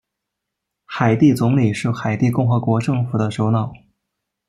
[0.83, 3.71] 海地总理是海地共和国政府的首脑。